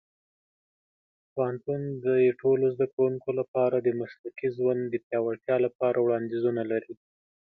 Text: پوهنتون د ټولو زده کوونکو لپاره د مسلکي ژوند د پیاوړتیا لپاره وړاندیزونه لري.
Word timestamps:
پوهنتون 1.33 1.81
د 2.05 2.07
ټولو 2.41 2.65
زده 2.75 2.87
کوونکو 2.95 3.29
لپاره 3.39 3.75
د 3.79 3.87
مسلکي 4.01 4.47
ژوند 4.57 4.81
د 4.87 4.95
پیاوړتیا 5.07 5.57
لپاره 5.65 5.97
وړاندیزونه 6.01 6.61
لري. 6.71 6.93